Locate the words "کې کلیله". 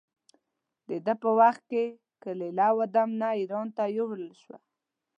1.71-2.67